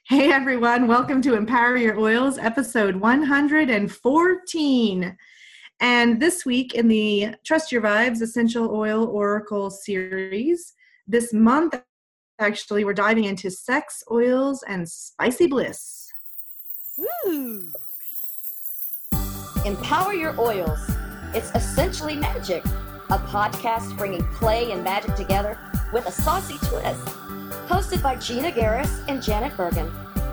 [0.00, 5.16] Hey everyone, welcome to Empower Your Oils, episode 114.
[5.80, 10.72] And this week in the Trust Your Vibes Essential Oil Oracle series,
[11.06, 11.80] this month
[12.40, 16.10] actually we're diving into sex oils and spicy bliss.
[16.98, 17.70] Woo!
[19.64, 20.80] Empower Your Oils.
[21.34, 25.56] It's essentially magic, a podcast bringing play and magic together
[25.92, 27.21] with a saucy twist
[27.72, 29.90] hosted by Gina Garris and Janet Bergen.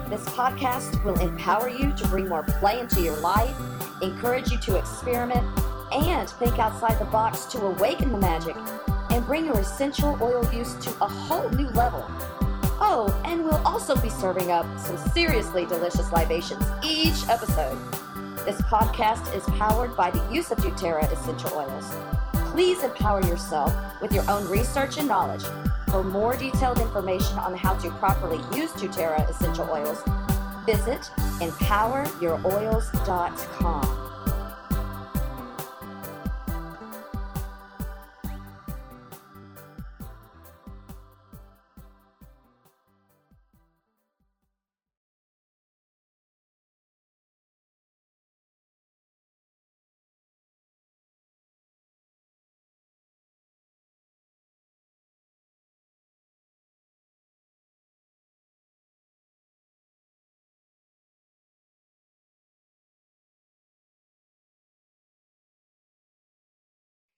[0.10, 3.56] This podcast will empower you to bring more play into your life,
[4.02, 5.48] encourage you to experiment,
[5.94, 8.58] and think outside the box to awaken the magic
[9.12, 12.04] and bring your essential oil use to a whole new level.
[12.82, 17.78] Oh, and we'll also be serving up some seriously delicious libations each episode.
[18.44, 21.90] This podcast is powered by the use of doTERRA essential oils.
[22.52, 25.46] Please empower yourself with your own research and knowledge
[25.90, 30.04] for more detailed information on how to properly use doTERRA essential oils,
[30.66, 33.99] visit empoweryouroils.com.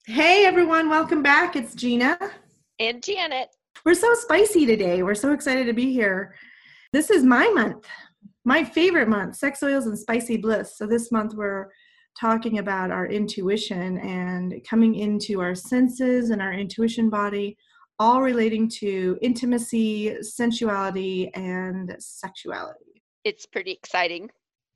[0.07, 1.55] Hey everyone, welcome back.
[1.55, 2.17] It's Gina.
[2.79, 3.49] And Janet.
[3.85, 5.03] We're so spicy today.
[5.03, 6.33] We're so excited to be here.
[6.91, 7.85] This is my month,
[8.43, 10.75] my favorite month, sex oils and spicy bliss.
[10.75, 11.67] So this month we're
[12.19, 17.55] talking about our intuition and coming into our senses and our intuition body,
[17.99, 23.03] all relating to intimacy, sensuality, and sexuality.
[23.23, 24.31] It's pretty exciting.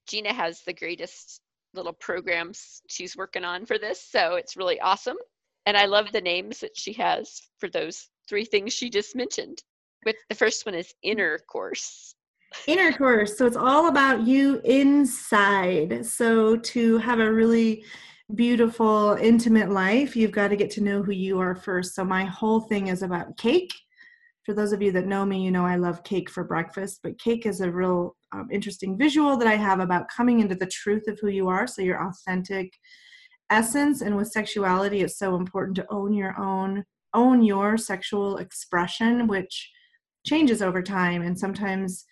[0.08, 1.42] Gina has the greatest
[1.76, 4.02] little programs she's working on for this.
[4.02, 5.18] So it's really awesome.
[5.66, 9.64] And I love the names that she has for those three things she just mentioned.
[10.06, 12.16] With the first one is inner course.
[12.68, 13.38] Inner course.
[13.38, 16.06] So it's all about you inside.
[16.06, 17.84] So to have a really
[18.34, 21.96] beautiful, intimate life, you've got to get to know who you are first.
[21.96, 23.74] So my whole thing is about cake.
[24.46, 27.18] For those of you that know me, you know I love cake for breakfast, but
[27.18, 31.08] cake is a real um, interesting visual that I have about coming into the truth
[31.08, 32.72] of who you are, so your authentic
[33.50, 34.02] essence.
[34.02, 36.84] And with sexuality, it's so important to own your own,
[37.16, 39.72] own your sexual expression, which
[40.28, 42.06] changes over time and sometimes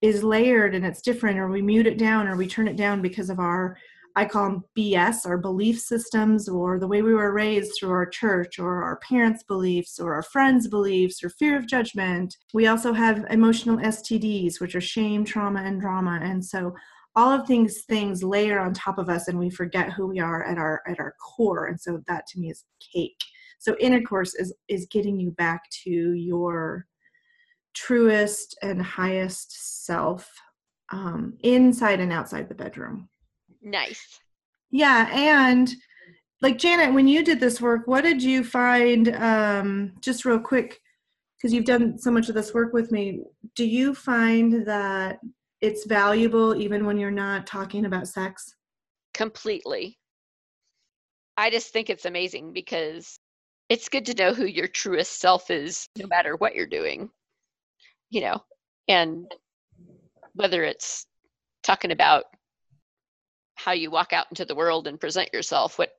[0.00, 3.02] is layered and it's different, or we mute it down or we turn it down
[3.02, 3.76] because of our
[4.16, 8.06] I call them BS, our belief systems, or the way we were raised through our
[8.06, 12.36] church, or our parents' beliefs, or our friends' beliefs, or fear of judgment.
[12.52, 16.20] We also have emotional STDs, which are shame, trauma, and drama.
[16.22, 16.74] And so
[17.16, 20.44] all of these things layer on top of us and we forget who we are
[20.44, 21.66] at our at our core.
[21.66, 23.20] And so that to me is cake.
[23.58, 26.86] So intercourse is is getting you back to your
[27.74, 30.30] truest and highest self
[30.92, 33.08] um, inside and outside the bedroom.
[33.64, 34.20] Nice.
[34.70, 35.74] Yeah, and
[36.42, 39.08] like Janet, when you did this work, what did you find?
[39.16, 40.80] Um, just real quick,
[41.36, 43.20] because you've done so much of this work with me.
[43.56, 45.18] Do you find that
[45.62, 48.54] it's valuable even when you're not talking about sex?
[49.14, 49.98] Completely.
[51.38, 53.18] I just think it's amazing because
[53.70, 57.08] it's good to know who your truest self is no matter what you're doing.
[58.10, 58.44] You know,
[58.88, 59.24] and
[60.34, 61.06] whether it's
[61.62, 62.24] talking about
[63.64, 65.90] how you walk out into the world and present yourself what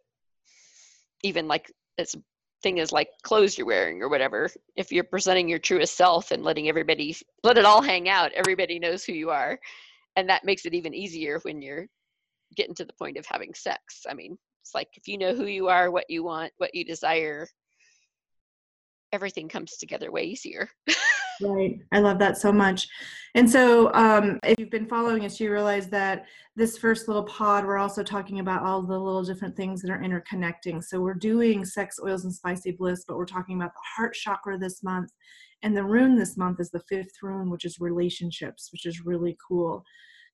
[1.23, 2.15] even like this
[2.61, 4.49] thing is like clothes you're wearing or whatever.
[4.75, 8.79] If you're presenting your truest self and letting everybody let it all hang out everybody
[8.79, 9.59] knows who you are.
[10.15, 11.87] And that makes it even easier when you're
[12.55, 14.05] getting to the point of having sex.
[14.07, 16.83] I mean it's like if you know who you are what you want what you
[16.83, 17.47] desire
[19.11, 20.69] everything comes together way easier
[21.41, 21.79] Right.
[21.91, 22.87] I love that so much.
[23.35, 26.25] And so, um, if you've been following us, you realize that
[26.55, 29.99] this first little pod, we're also talking about all the little different things that are
[29.99, 30.81] interconnecting.
[30.81, 34.57] So, we're doing sex, oils, and spicy bliss, but we're talking about the heart chakra
[34.57, 35.11] this month.
[35.63, 39.37] And the rune this month is the fifth rune, which is relationships, which is really
[39.45, 39.83] cool.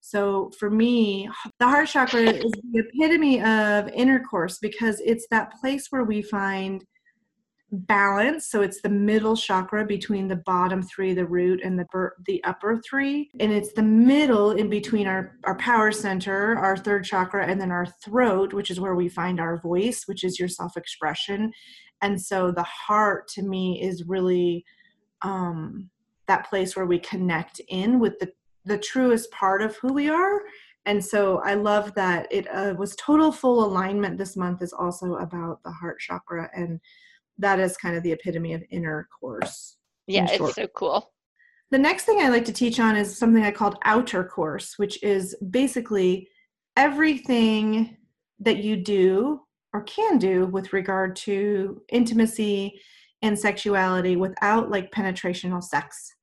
[0.01, 1.27] So, for me,
[1.59, 6.85] the heart chakra is the epitome of intercourse because it's that place where we find
[7.71, 8.47] balance.
[8.47, 11.85] So it's the middle chakra between the bottom three the root and the
[12.25, 13.29] the upper three.
[13.39, 17.71] And it's the middle in between our our power center our third chakra and then
[17.71, 21.51] our throat which is where we find our voice which is your self expression
[22.01, 24.65] and so the heart to me is really
[25.21, 25.89] um
[26.27, 28.31] that place where we connect in with the
[28.65, 30.41] the truest part of who we are.
[30.85, 35.15] And so i love that it uh, was total full alignment this month is also
[35.15, 36.79] about the heart chakra and
[37.37, 41.11] that is kind of the epitome of inner course yeah it's so cool.
[41.71, 45.01] The next thing i like to teach on is something i called outer course which
[45.03, 46.27] is basically
[46.75, 47.97] everything
[48.39, 49.41] that you do
[49.73, 52.79] or can do with regard to intimacy
[53.21, 56.15] and sexuality without like penetrational sex.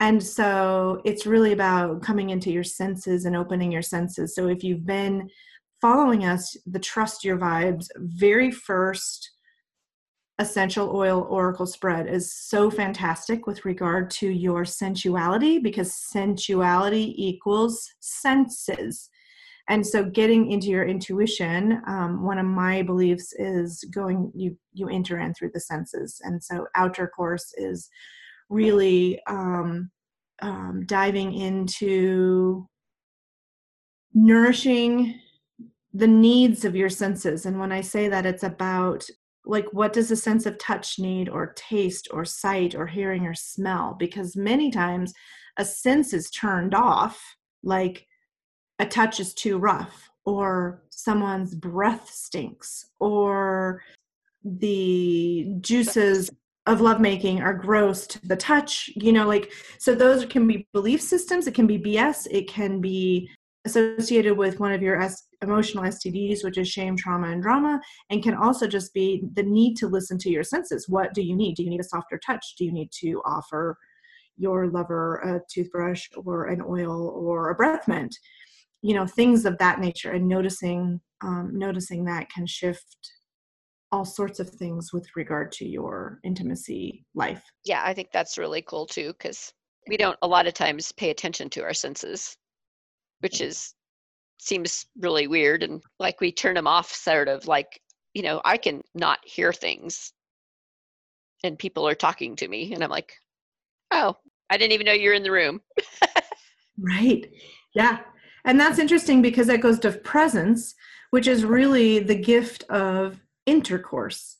[0.00, 4.34] And so it's really about coming into your senses and opening your senses.
[4.34, 5.28] So if you've been
[5.80, 9.32] following us, the Trust Your Vibes very first
[10.38, 17.92] essential oil oracle spread is so fantastic with regard to your sensuality because sensuality equals
[18.00, 19.10] senses.
[19.68, 24.88] And so getting into your intuition, um, one of my beliefs is going, you, you
[24.88, 26.20] enter in through the senses.
[26.22, 27.88] And so outer course is
[28.48, 29.90] really um,
[30.40, 32.66] um, diving into
[34.14, 35.20] nourishing
[35.92, 37.44] the needs of your senses.
[37.44, 39.06] And when I say that, it's about
[39.48, 43.34] like what does a sense of touch need, or taste, or sight, or hearing, or
[43.34, 43.96] smell?
[43.98, 45.12] Because many times
[45.56, 47.20] a sense is turned off,
[47.62, 48.06] like
[48.78, 53.82] a touch is too rough, or someone's breath stinks, or
[54.44, 56.30] the juices
[56.66, 61.00] of lovemaking are gross to the touch you know like so those can be belief
[61.00, 63.28] systems it can be bs it can be
[63.68, 67.80] associated with one of your S- emotional stds which is shame trauma and drama
[68.10, 70.88] and can also just be the need to listen to your senses.
[70.88, 71.56] What do you need?
[71.56, 72.54] Do you need a softer touch?
[72.56, 73.76] Do you need to offer
[74.36, 78.16] your lover a toothbrush or an oil or a breath mint?
[78.82, 82.96] You know things of that nature and noticing um, noticing that can shift
[83.90, 87.42] all sorts of things with regard to your intimacy life.
[87.64, 89.52] Yeah, I think that's really cool too because
[89.88, 92.36] we don't a lot of times pay attention to our senses,
[93.20, 93.74] which is
[94.38, 97.80] seems really weird and like we turn them off sort of like,
[98.14, 100.12] you know, I can not hear things
[101.44, 103.12] and people are talking to me and I'm like,
[103.90, 104.16] "Oh,
[104.50, 105.60] I didn't even know you're in the room."
[106.78, 107.28] right.
[107.74, 108.00] Yeah.
[108.44, 110.74] And that's interesting because that goes to presence,
[111.10, 114.36] which is really the gift of intercourse.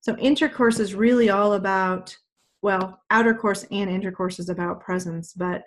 [0.00, 2.16] So, intercourse is really all about,
[2.62, 5.62] well, outer course and intercourse is about presence, but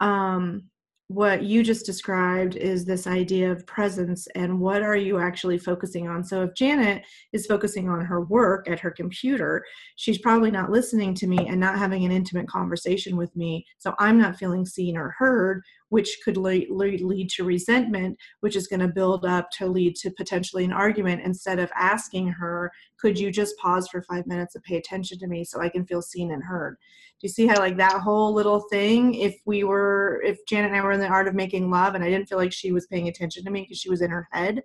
[0.00, 0.70] um,
[1.14, 6.08] what you just described is this idea of presence and what are you actually focusing
[6.08, 6.24] on?
[6.24, 9.64] So if janet is focusing on her work at her computer
[9.96, 13.64] she's probably not listening to me and not having an intimate conversation with me.
[13.78, 15.62] So i'm not feeling seen or heard
[15.94, 20.10] which could lead, lead to resentment which is going to build up to lead to
[20.10, 21.22] potentially an argument.
[21.24, 25.28] Instead of asking her could you just pause for five minutes and pay attention to
[25.28, 26.76] me so i can feel seen and heard?
[27.20, 30.80] Do you see how like that whole little thing if we were if janet and
[30.80, 32.88] i were in the art of making love and i didn't feel like she was
[32.88, 34.62] paying attention to me because she was in her head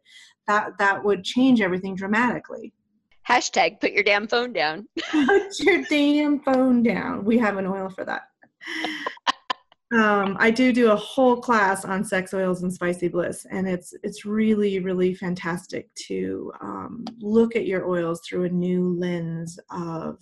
[0.48, 2.74] that that would change everything dramatically.
[3.30, 4.88] Hashtag put your damn phone down.
[5.12, 7.24] Put your damn phone down.
[7.24, 8.24] We have an oil for that
[9.92, 13.94] um, I do do a whole class on sex oils and spicy bliss, and it's
[14.04, 20.20] it's really really fantastic to um, look at your oils through a new lens of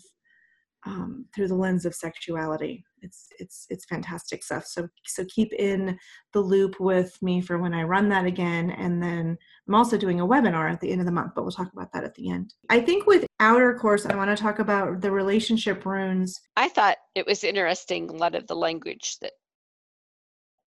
[0.86, 2.86] um, through the lens of sexuality.
[3.02, 4.66] It's it's it's fantastic stuff.
[4.66, 6.00] So so keep in
[6.31, 9.38] the loop with me for when I run that again, and then
[9.68, 11.91] I'm also doing a webinar at the end of the month, but we'll talk about
[11.91, 12.53] that at the end.
[12.70, 16.39] I think with outer course, I want to talk about the relationship runes.
[16.56, 18.10] I thought it was interesting.
[18.10, 19.34] A lot of the language that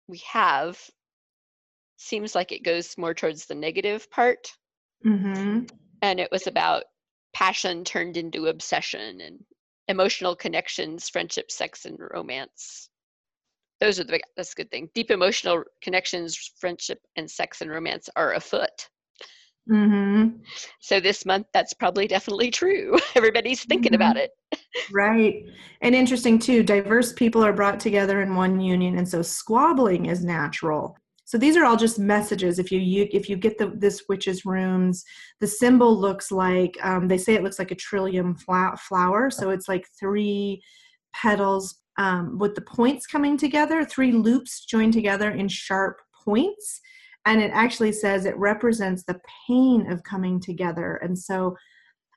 [0.08, 0.78] we have
[1.96, 4.48] seems like it goes more towards the negative part,
[5.04, 5.64] mm-hmm.
[6.02, 6.84] and it was about
[7.32, 9.44] passion turned into obsession and
[9.88, 12.88] emotional connections, friendship, sex, and romance.
[13.80, 14.88] Those are the big, that's a good thing.
[14.94, 18.88] Deep emotional connections, friendship, and sex and romance are afoot.
[19.70, 20.38] Mm-hmm.
[20.80, 22.98] So this month, that's probably definitely true.
[23.14, 24.02] Everybody's thinking mm-hmm.
[24.02, 24.30] about it.
[24.92, 25.44] right.
[25.80, 28.98] And interesting too, diverse people are brought together in one union.
[28.98, 32.58] And so squabbling is natural so these are all just messages.
[32.58, 35.04] If you, you if you get the this witch's runes,
[35.40, 39.30] the symbol looks like um, they say it looks like a trillium flower.
[39.30, 40.62] So it's like three
[41.14, 46.80] petals um, with the points coming together, three loops joined together in sharp points.
[47.26, 50.96] And it actually says it represents the pain of coming together.
[50.96, 51.56] And so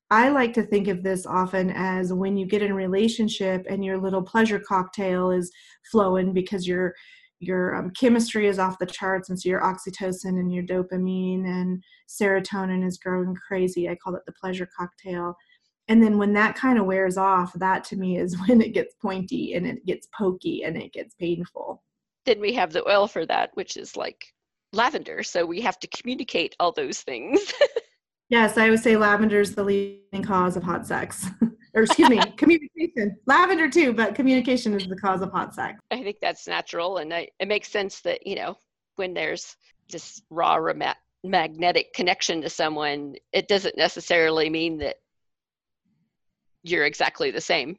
[0.09, 3.83] I like to think of this often as when you get in a relationship and
[3.83, 5.51] your little pleasure cocktail is
[5.91, 6.93] flowing because you're
[7.39, 9.29] your um, chemistry is off the charts.
[9.29, 13.87] And so your oxytocin and your dopamine and serotonin is growing crazy.
[13.87, 15.35] I call it the pleasure cocktail.
[15.87, 18.95] And then when that kind of wears off that to me is when it gets
[18.95, 21.83] pointy and it gets pokey and it gets painful.
[22.25, 24.25] Then we have the oil for that, which is like
[24.73, 25.23] lavender.
[25.23, 27.53] So we have to communicate all those things.
[28.29, 31.27] yes, I would say lavender is the leading cause of hot sex.
[31.73, 33.17] or excuse me, communication.
[33.25, 35.79] Lavender too, but communication is the cause of hot sex.
[35.91, 38.57] I think that's natural, and I, it makes sense that you know
[38.95, 39.55] when there's
[39.89, 40.57] this raw
[41.23, 44.97] magnetic connection to someone, it doesn't necessarily mean that
[46.63, 47.77] you're exactly the same.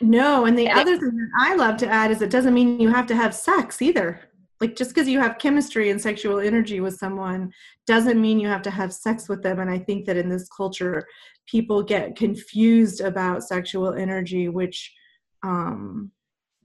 [0.00, 2.54] No, and the and other it, thing that I love to add is it doesn't
[2.54, 4.20] mean you have to have sex either.
[4.60, 7.50] Like just because you have chemistry and sexual energy with someone
[7.86, 9.58] doesn't mean you have to have sex with them.
[9.58, 11.06] And I think that in this culture,
[11.46, 14.92] people get confused about sexual energy, which
[15.42, 16.12] um,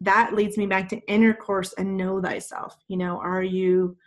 [0.01, 2.75] that leads me back to intercourse and know thyself.
[2.87, 3.97] You know, are you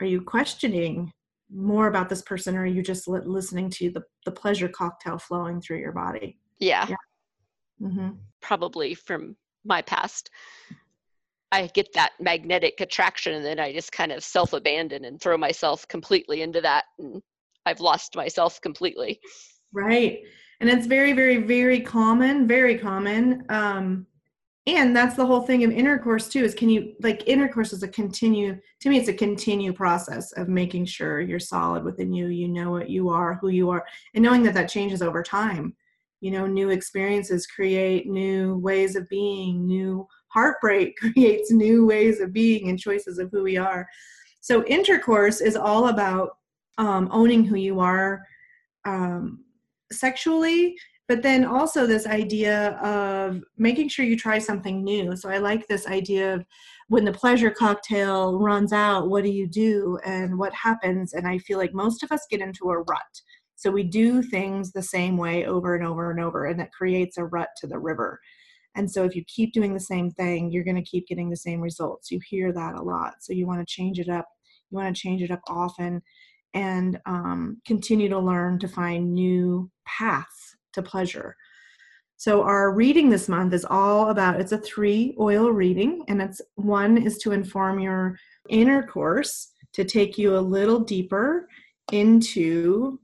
[0.00, 1.12] are you questioning
[1.52, 5.60] more about this person, or are you just listening to the the pleasure cocktail flowing
[5.60, 6.38] through your body?
[6.58, 6.86] Yeah.
[6.88, 6.96] yeah.
[7.82, 8.10] Mm-hmm.
[8.40, 10.30] Probably from my past.
[11.52, 15.36] I get that magnetic attraction and then I just kind of self abandon and throw
[15.36, 16.84] myself completely into that.
[16.98, 17.22] And
[17.66, 19.20] I've lost myself completely.
[19.72, 20.20] Right.
[20.60, 23.44] And it's very, very, very common, very common.
[23.48, 24.06] Um,
[24.66, 27.88] and that's the whole thing of intercourse too is can you like intercourse is a
[27.88, 32.46] continue to me it's a continue process of making sure you're solid within you you
[32.46, 35.74] know what you are who you are and knowing that that changes over time
[36.20, 42.32] you know new experiences create new ways of being new heartbreak creates new ways of
[42.32, 43.86] being and choices of who we are.
[44.40, 46.38] So intercourse is all about
[46.78, 48.22] um, owning who you are
[48.84, 49.44] um,
[49.92, 50.76] sexually
[51.10, 55.16] but then also this idea of making sure you try something new.
[55.16, 56.44] So i like this idea of
[56.86, 61.14] when the pleasure cocktail runs out what do you do and what happens?
[61.14, 63.22] And i feel like most of us get into a rut.
[63.56, 67.18] So we do things the same way over and over and over, and that creates
[67.18, 68.20] a rut to the river.
[68.76, 71.36] And so if you keep doing the same thing, you're going to keep getting the
[71.36, 72.10] same results.
[72.10, 73.14] You hear that a lot.
[73.20, 74.26] So you want to change it up.
[74.70, 76.02] You want to change it up often
[76.54, 81.36] and um, continue to learn to find new paths to pleasure.
[82.20, 86.42] So our reading this month is all about it's a three oil reading and it's
[86.56, 88.18] one is to inform your
[88.50, 91.48] inner course to take you a little deeper
[91.92, 93.00] into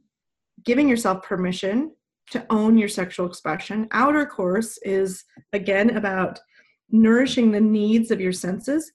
[0.65, 1.96] giving yourself permission
[2.31, 3.89] to own your sexual expression.
[3.93, 6.39] Outer course is again about
[6.91, 8.91] nourishing the needs of your senses.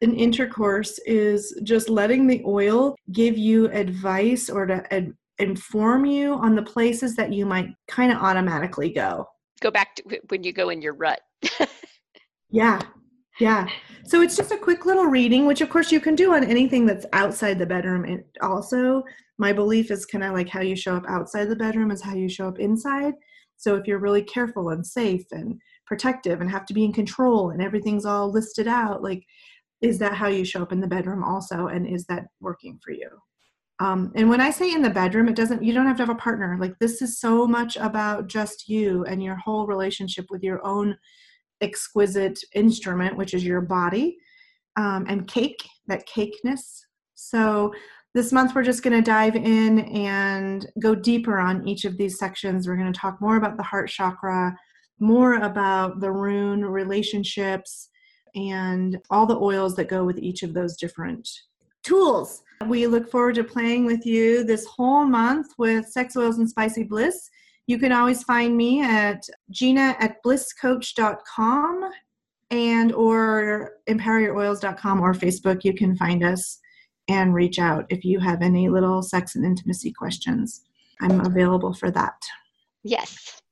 [0.00, 6.34] An intercourse is just letting the oil give you advice or to ad- inform you
[6.34, 9.26] on the places that you might kind of automatically go.
[9.60, 11.20] Go back to when you go in your rut.
[12.50, 12.80] yeah.
[13.38, 13.68] Yeah.
[14.04, 16.86] So it's just a quick little reading, which of course you can do on anything
[16.86, 18.04] that's outside the bedroom.
[18.04, 19.02] And also,
[19.38, 22.14] my belief is kind of like how you show up outside the bedroom is how
[22.14, 23.14] you show up inside.
[23.56, 27.50] So if you're really careful and safe and protective and have to be in control
[27.50, 29.22] and everything's all listed out, like,
[29.80, 31.68] is that how you show up in the bedroom also?
[31.68, 33.08] And is that working for you?
[33.80, 36.10] Um, and when I say in the bedroom, it doesn't, you don't have to have
[36.10, 36.56] a partner.
[36.58, 40.96] Like, this is so much about just you and your whole relationship with your own
[41.60, 44.16] exquisite instrument, which is your body,
[44.76, 46.80] um, and cake, that cakeness.
[47.14, 47.72] So
[48.14, 52.18] this month we're just going to dive in and go deeper on each of these
[52.18, 52.66] sections.
[52.66, 54.56] We're going to talk more about the heart chakra,
[54.98, 57.90] more about the rune relationships,
[58.34, 61.28] and all the oils that go with each of those different
[61.82, 62.42] tools.
[62.66, 66.84] We look forward to playing with you this whole month with Sex Oils and Spicy
[66.84, 67.30] Bliss.
[67.68, 71.90] You can always find me at gina at blisscoach.com
[72.50, 75.64] and or empoweryouroils.com or Facebook.
[75.64, 76.58] You can find us
[77.08, 80.62] and reach out if you have any little sex and intimacy questions.
[81.02, 82.14] I'm available for that.
[82.84, 83.42] Yes.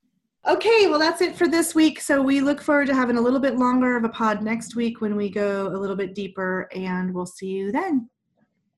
[0.48, 2.00] Okay, well, that's it for this week.
[2.00, 5.02] So we look forward to having a little bit longer of a pod next week
[5.02, 8.08] when we go a little bit deeper, and we'll see you then.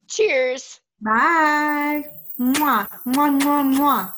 [0.09, 0.81] Cheers.
[1.01, 2.07] Bye.
[2.41, 4.18] Mwah, mwah, mwah, mwah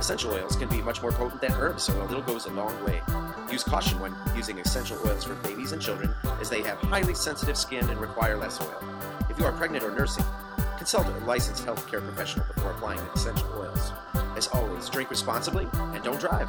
[0.00, 2.72] Essential oils can be much more potent than herbs, so a little goes a long
[2.84, 3.02] way.
[3.52, 7.56] Use caution when using essential oils for babies and children, as they have highly sensitive
[7.56, 8.82] skin and require less oil.
[9.28, 10.24] If you are pregnant or nursing,
[10.78, 13.92] consult a licensed healthcare professional before applying essential oils.
[14.38, 16.48] As always, drink responsibly and don't drive.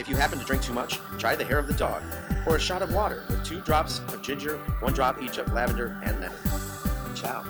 [0.00, 2.02] If you happen to drink too much, try the hair of the dog,
[2.48, 5.96] or a shot of water with two drops of ginger, one drop each of lavender
[6.02, 6.38] and lemon.
[7.14, 7.44] Ciao.